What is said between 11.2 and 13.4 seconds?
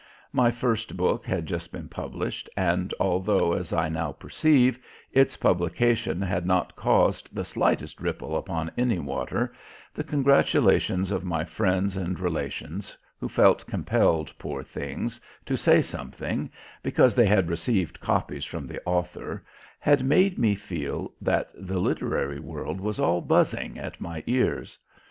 my friends and relations, who